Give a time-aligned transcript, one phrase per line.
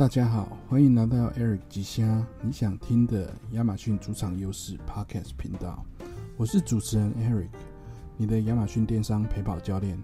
[0.00, 5.84] 大家好，欢迎来到 Eric 吉虾你想听的亚马逊主场优势 Podcast 频道。
[6.38, 7.50] 我是主持人 Eric，
[8.16, 10.02] 你的亚马逊电商陪跑教练。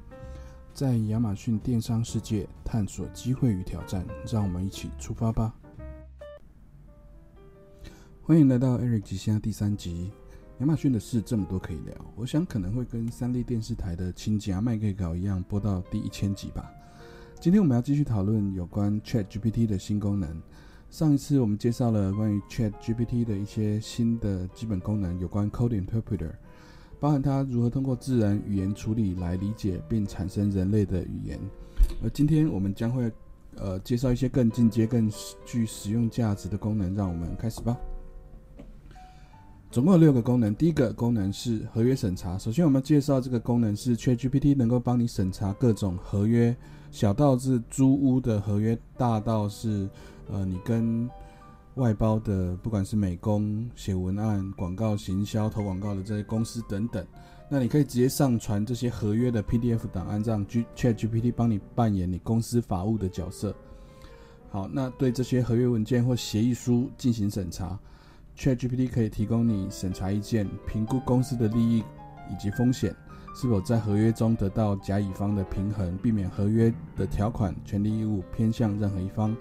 [0.75, 5.55] 在亚马逊电商世界探索机会与挑战，让我们一起出发吧！
[8.21, 10.13] 欢迎来到 Eric 吉虾第三集。
[10.59, 16.71] 亚马逊的事这么多可以聊，我想可能会跟三立电视台的《亲家麦克稿》一样，播到第一千集吧。
[17.39, 20.43] 今天我们要继续讨论有关 Chat GPT 的新功能。
[20.91, 26.33] 上一次我们介绍了关于 Chat GPT 的一些新的基本功能，有关 Code Interpreter，
[26.99, 31.39] 包含它如何通过自然语言处理来理解并产生人类的语言。
[32.03, 33.13] 而今天我们将会
[33.57, 35.09] 呃介绍一些更进阶、更
[35.45, 36.95] 具实用价值的功能。
[36.95, 37.77] 让我们开始吧。
[39.77, 40.55] 总共有六个功能。
[40.55, 42.39] 第一个功能是合约审查。
[42.39, 46.57] 首先，我们介绍这个功能是 Chat GPT 能够帮你审查各种合约。
[46.91, 49.87] 小到是租屋的合约，大到是
[50.33, 51.07] 呃你跟
[51.75, 57.07] 外包的，不管是美工、写文案、广告行销、投广告的这些公司等等，
[57.51, 63.55] 那你可以直接上传这些合约的 PDF 档案，让 Chat GPT 帮你扮演你公司法务的角色。
[64.49, 67.79] 好，那对这些合约文件或协议书进行审查
[68.37, 71.83] ，Chat GPT 可以提供你审查意见，评估公司的利益
[72.31, 72.95] 以及风险。
[73.35, 79.37] 是否在合约中得到甲乙方的平衡，避免合约的条款、权利义务偏向任何一方，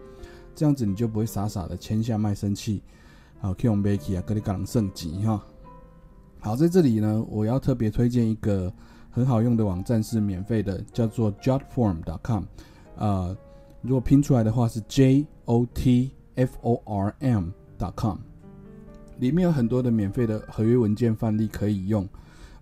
[0.53, 2.83] 这样子你就不会傻傻的签下卖身契。
[3.39, 5.41] 好，K 用 Becky 啊，格里港圣级哈。
[6.41, 8.73] 好，在这里呢，我要特别推荐一个
[9.09, 12.43] 很好用的网站，是免费的，叫做 Jotform.com。
[12.97, 13.37] 呃，
[13.81, 18.17] 如果拼出来的话是 J O T F O R M.com，
[19.19, 22.07] 里面有很多的免费的合约文件范例可以用，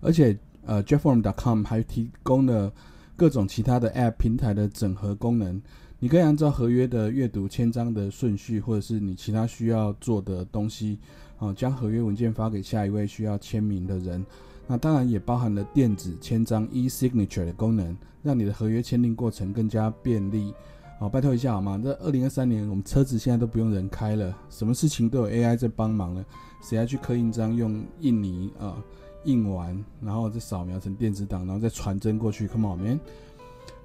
[0.00, 0.36] 而且。
[0.66, 2.72] 呃，Jeffform.com 还提供了
[3.16, 5.60] 各种其他的 App 平台的整合功能，
[5.98, 10.98] 你可以按照合约的阅读签章的顺序，或者是你其他需要做的东西，
[11.38, 14.24] 啊，将合约文件发给下一位需要签名的人。
[14.66, 20.54] 那当然也包含了电子签章 e-signature 的功能，让你的合约签订过程更加便利。
[21.04, 21.78] 好，拜托一下好吗？
[21.84, 26.24] 这二零二三年我们车子现在都不用人开了，什么事情都有 AI 在帮忙了，
[26.62, 28.82] 谁要去刻印章用印泥啊？
[29.24, 32.48] 印完，然后再扫描成电子档，然后再传真过去。
[32.48, 33.00] Come on, man！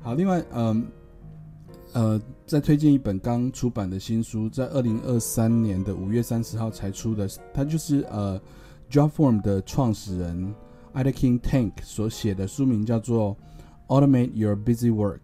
[0.01, 0.87] 好，另外，嗯，
[1.91, 8.39] 呃，再推荐一本刚出版的新书，在二零二三年的五月三十号才出的，它就是呃
[8.89, 10.55] ，Jobform 的创始人
[10.93, 13.35] Ida King Tank 所写的书名叫做
[13.89, 15.17] 《Automate Your Busy Work》。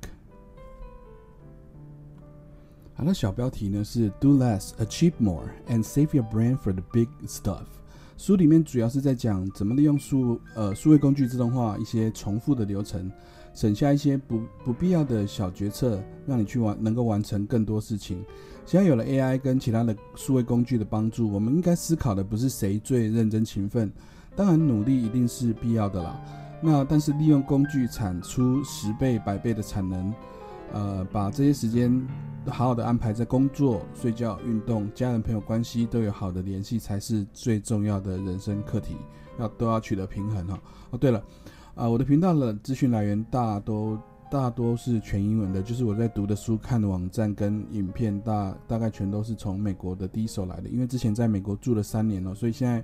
[2.97, 7.66] 好，那小标题呢是 “Do less, achieve more, and save your brain for the big stuff”。
[8.17, 13.11] 书里面主要是在讲怎么利用数呃数位工具自动化一些重复的流程，
[13.53, 18.23] 省下一些不不必要的小决策，让你去完能够完成更多事情。
[18.66, 23.91] 现在有了 AI 跟其他的数位工具的帮助，我们应该思考的不是谁最认真勤奋，
[24.38, 26.17] 当然努力一定是必要的啦。
[26.62, 30.13] 那但是利用工具产出十倍百倍的产能。
[30.74, 32.06] 呃，把这些时间
[32.48, 38.96] 好好的安排在工作、睡觉、运动、家人朋友关系都有好的联系，才是最重要的人生课题，
[39.40, 40.62] 要都要取得平衡哈。
[40.92, 41.24] 哦，对了，
[41.75, 43.98] 啊，我的频道的资讯来源大都
[44.30, 52.84] 大多是全英文的，就是我在读的书、看的网站跟影片，大大概全都是从美国的第一手来的，因为之前在美国住了三年了，所以现在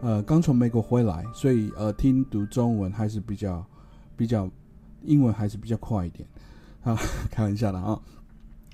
[0.00, 3.64] 呃刚从美国回来，所以呃听读中文还是比较
[4.16, 4.50] 比较
[5.02, 6.26] 英文还是比较快一点。
[6.82, 6.98] 啊，
[7.30, 8.00] 开玩笑的啊！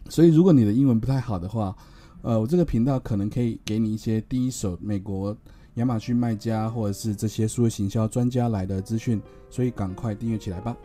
[0.09, 1.75] 所以如果你的英文不太好的话，
[2.22, 5.37] 呃，我这个频道可能可以给你一些第一手美国
[5.75, 9.20] 亚马逊卖家或者是这些数字行销专家来的资讯，
[9.50, 10.76] 所以赶快订阅起来吧。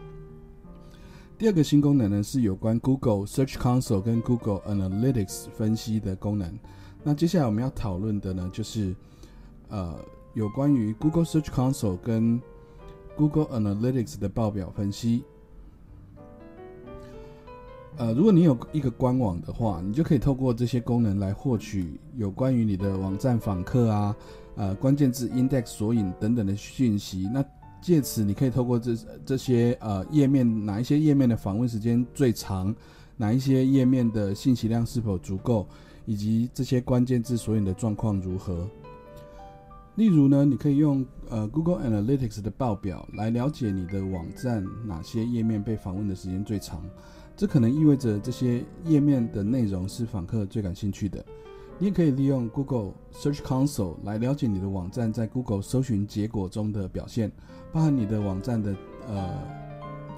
[1.38, 6.58] 第二个新功能呢是有关 Google Search Console 跟 Google Analytics 分析的功能。
[7.04, 8.94] 那接下来我们要讨论的呢就是
[9.70, 9.98] 呃
[10.34, 12.42] 有关于 Google Search Console 跟
[13.16, 15.24] Google Analytics 的报表分析。
[18.00, 24.16] 呃，如果你有一个官网的话，你就可以透过这些功能来获取有关于你的网站访客啊、
[24.56, 27.30] 呃关键字 index 索引等等的讯息。
[27.34, 27.44] 那
[27.82, 32.74] 借此你可以透过这这些呃页面，哪一些页面的访问时间最长，
[33.18, 35.68] 哪一些页面的信息量是否足够，
[36.06, 38.66] 以及这些关键字索引的状况如何。
[39.96, 46.82] 例如呢，你可以用呃 Google Analytics 的报表来了解你的网站哪些页面被访问的时间最长。
[47.40, 51.24] 这可能意味着这些页面的内容是访客最感兴趣的。
[51.78, 57.32] 你也可以利用 Google Search Console 来了解你的网站在 Google 搜寻结果中的表现，
[57.72, 58.76] 包含你的网站的
[59.08, 59.30] 呃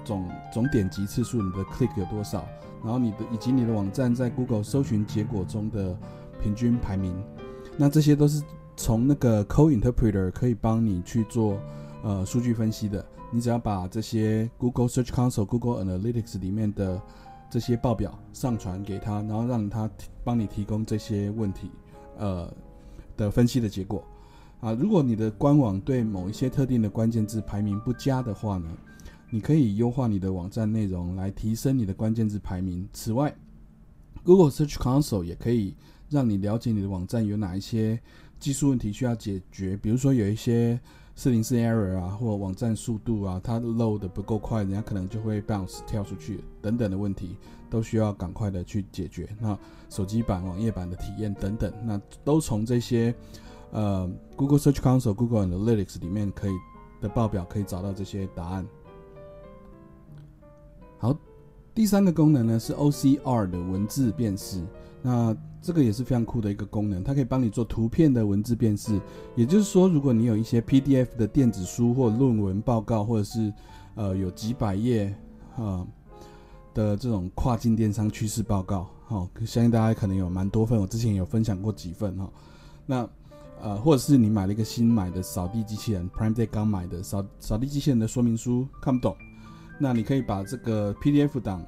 [0.04, 2.44] 总总点击次数，你的 click 有多少，
[2.82, 5.96] 然后你的以及你的网站在 Google 搜寻结果中的
[6.42, 7.14] 平均排名。
[7.76, 8.42] 那这些都是
[8.76, 11.56] 从那个 Co Interpreter 可以帮你去做
[12.02, 13.06] 呃数据分析的。
[13.32, 17.00] 你只要把这些 Google Search Console、Google Analytics 里面的
[17.50, 19.90] 这些报表上传给他，然后让他
[20.22, 21.70] 帮你提供这些问题
[22.18, 22.52] 呃
[23.16, 24.04] 的分析的结果。
[24.60, 28.68] 啊，如果你的官网对某一些特定的关键字排名不佳的话呢，
[29.30, 32.86] 你可以优化你的网站内容来提升你的关键字排名。
[32.92, 33.34] 此外
[34.22, 35.74] ，Google Search Console 也可以
[36.12, 37.98] 让你了解你的网站有哪一些
[38.38, 40.78] 技术问题需要解决，比如说有一些
[41.16, 47.36] 四零四 error 啊，或网站速度啊，它 load 的不够快，人家可能就会 bounce 跳出去等等的问题，
[47.70, 49.28] 都需要赶快的去解决。
[49.40, 53.14] 那手机版、网页版的体验等等，那都从这些。
[53.74, 54.06] 呃
[54.36, 56.52] ，Google Search Console、Google Analytics 里面可以
[57.00, 58.66] 的报表可以找到这些答案。
[60.98, 61.16] 好，
[61.74, 64.62] 第三个功能呢是 OCR 的文字辨识。
[65.02, 69.00] 那这个也是非常酷的一个功能，它可以帮你做图片的文字辨识。
[69.34, 73.52] 也就是说，如果你有一些 PDF 的电子书或论文报告，或者是
[73.94, 75.14] 呃有几百页
[75.56, 75.86] 啊
[76.72, 82.30] 的这种跨境电商趋势报告，哈，相信大家可能有蛮多份，我之前有分享过几份哈。
[82.86, 83.08] 那
[83.60, 89.16] 呃，或者是你买了一个新买的扫地机器人，Prime Day 刚买的扫扫地机器人的说明书看不懂，
[89.78, 91.64] 那你可以把这个 PDF 档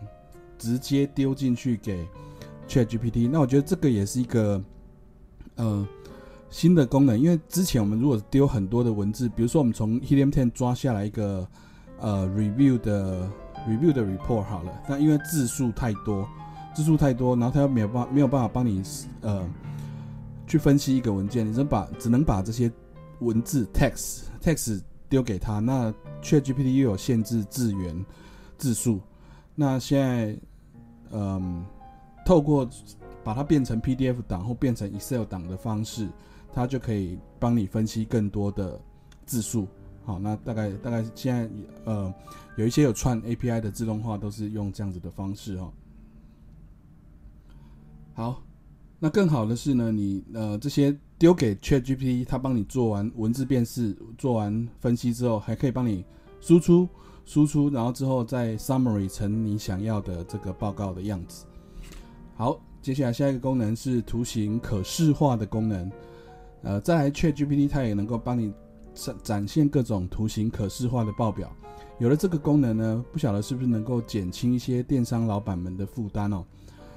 [0.58, 2.04] 直接丢进去给
[2.68, 3.28] ChatGPT。
[3.30, 4.62] 那我觉得这个也是一个
[5.56, 5.86] 呃
[6.50, 11.46] 新的功能，因为之前我们如果丢很多的文字，比如说我们从 Helium Ten 抓下来一个
[11.98, 13.28] 呃 review 的
[13.68, 16.28] review 的 report 好了，那因为字数太多，
[16.74, 18.82] 字数太多，然后它又没有办没有办法帮你
[19.20, 19.46] 呃。
[20.46, 22.70] 去分析一个文件，你只能把只能把这些
[23.20, 25.58] 文字 text text 丢给他。
[25.58, 25.90] 那
[26.22, 28.04] ChatGPT 又有限制字源
[28.58, 29.00] 字数，
[29.54, 30.38] 那现在
[31.12, 31.64] 嗯，
[32.24, 32.68] 透过
[33.22, 36.08] 把它变成 PDF 档或变成 Excel 档的方式，
[36.52, 38.80] 它就可以帮你分析更多的
[39.26, 39.66] 字数。
[40.04, 41.50] 好，那大概大概现在
[41.84, 42.12] 呃
[42.56, 45.72] 有一些有串 API 的自动化都是用这样子的方式哈。
[48.14, 48.42] 好。
[49.00, 56.02] 那更好的是呢，你呃这些丢给 ChatGPT，它帮你做完文字辨识、做完分析之后，还可以帮你
[56.40, 56.88] 输出、
[57.26, 61.44] 输出，然后之后再 summary 成你想要的这个报告的样子。
[62.36, 65.90] 好，接下来下一个功能是图形可视化的功能。
[66.62, 68.52] 呃，再来 ChatGPT 它也能够帮你
[68.92, 71.50] 展展现各种图形可视化的报表。
[71.98, 76.44] 有了这个功能呢，不晓得是不是能够减轻一些电商老板们的负担哦。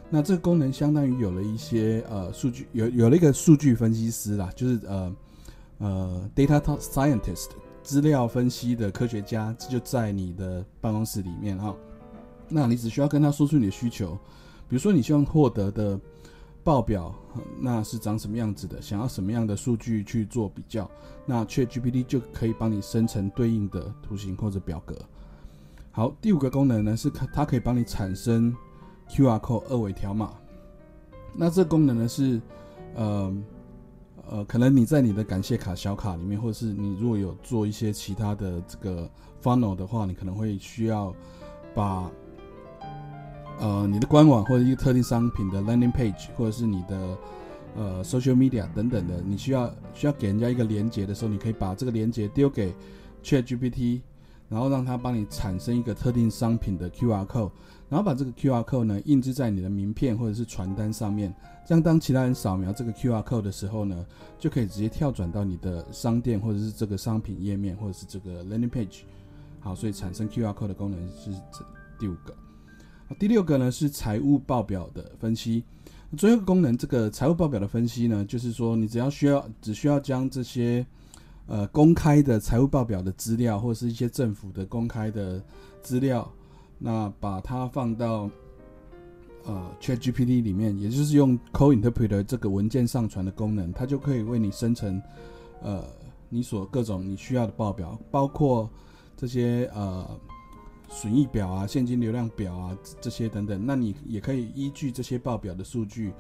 [0.10, 5.16] 那这个功能相当于有了一些呃数据，有有了一个数据分析师啦，就是呃
[5.78, 7.50] 呃 data scientist
[7.84, 11.76] 资料分析的科学家就在你的办公室里面哈。
[12.50, 14.18] 那你只需要跟他说出你的需求，
[14.68, 16.00] 比如说你希望获得的
[16.64, 17.14] 报表
[17.60, 20.90] 那是长什么样子的，想要什么样的数据去做比较，
[21.26, 24.96] 那 ChatGPT 就可以帮你生成对应的图形或者表格。
[25.92, 28.56] 好，第五个功能呢是它可以帮你产生。
[29.10, 30.34] QR code 二维条码，
[31.34, 32.42] 那这功能呢是，
[32.94, 33.34] 呃
[34.30, 39.10] 呃，可能你在你的感谢卡小卡里面，或者是你如果有做一些其他的这个
[39.42, 41.16] funnel 的话，你可能会需要
[41.74, 42.12] 把，
[43.60, 47.18] 呃，你的官网或者一个特定商品的 landing page，或者是你的
[47.76, 52.74] 呃 social media 等等的，你需要需要给人家一个连接的时候，你可以把这个连接丢给
[53.24, 54.02] ChatGPT。
[54.50, 57.52] 然后让它帮你产生一个特定商品的 QR code，
[57.90, 61.36] 然后把这个 QR code 呢印制在你的名片或者是传单上面，
[61.68, 64.06] 这样当其他人扫描这个 QR code 的时候呢，
[64.40, 69.02] 就可以直接跳转到你的商店或者是这个商品页面或者是这个 landing page。
[69.60, 71.66] 好，所以产生 QR code 的功能是这
[72.00, 72.34] 第五个。
[73.20, 75.64] 第六个呢是财务报表的分析。
[76.18, 80.86] 最后一个功能，这个财务报表的分析呢，就是说你只要需要只需要将这些。
[81.50, 85.42] 呃，公开的财务报表的资料，或者是一些政府的公开的
[85.82, 86.30] 资料，
[86.78, 88.30] 那把它放到
[89.46, 95.02] 呃 ChatGPT 里面，也就是用 CoInterpreter 这个文件上传的功能，它就可以为你生成
[95.62, 95.86] 呃
[96.28, 98.70] 你所各种你需要的报表，包括
[99.16, 100.06] 这些呃
[100.90, 103.66] 损益表啊、现金流量表啊这些等等。
[103.66, 106.14] 那你也可以依据这些报表的数据，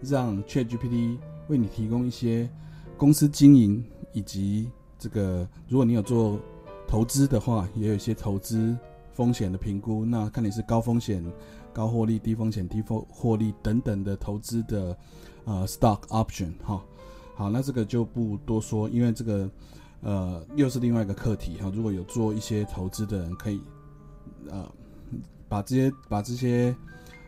[0.00, 2.48] 让 ChatGPT 为你提供一些
[2.96, 3.84] 公司经营。
[4.16, 6.38] 以及这个，如果你有做
[6.86, 8.78] 投资的话，也有一些投资
[9.12, 10.04] 风险的评估。
[10.04, 11.20] 那看你是高风险、
[11.72, 14.96] 高获利、低风险、低获获利等等的投资的
[15.46, 16.80] 呃 stock option 哈。
[17.34, 19.50] 好，那这个就不多说，因为这个
[20.00, 21.68] 呃又是另外一个课题哈。
[21.74, 23.60] 如果有做一些投资的人，可以
[24.50, 24.70] 呃
[25.48, 26.74] 把这些把这些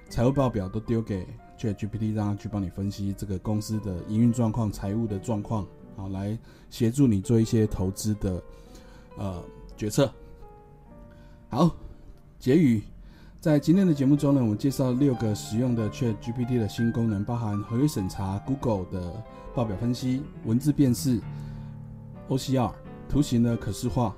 [0.09, 1.27] 财务报表都丢给
[1.59, 6.39] ChatGPT，让它去帮你分析这个公司的营运状况、财务的状况，好来
[6.71, 8.43] 协助你做一些投资的
[9.17, 9.43] 呃
[9.77, 10.13] 决策。
[11.49, 11.75] 好，
[12.39, 12.83] 结语，
[13.41, 19.23] 在今天的节目中呢，我们介绍六个实用的 ChatGPT 的新功能，包含合约审查、Google 的
[19.55, 21.21] 报表分析、文字辨识、
[22.29, 22.73] OCR、
[23.09, 24.15] 图形的可视化、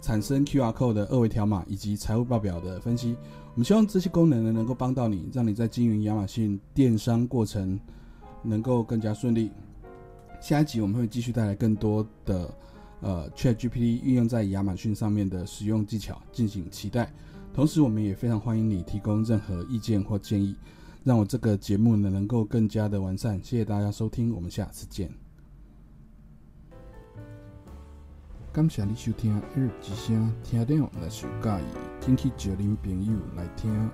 [0.00, 3.16] 产生 QR code 的二维条码以及财务报表的分析。
[3.54, 7.78] 我们希望这些功能呢，能够帮到你，让你在经营亚马逊电商过程
[8.42, 9.50] 能够更加顺利。
[10.40, 12.52] 下一集我们会继续带来更多的。
[13.02, 17.10] 呃，ChatGPT 运用在亚马逊上面的使用技巧，敬请期待。
[17.54, 20.54] 同时，我们也非常欢迎你提供任何意见或建议，
[21.02, 23.40] 让我这个节目呢能够更加的完善。
[23.42, 25.29] 谢谢大家收听，我们下次见。
[28.52, 31.64] 感谢你收听耳之声，听了若是有介意，
[32.00, 33.88] 请去叫您朋友来听。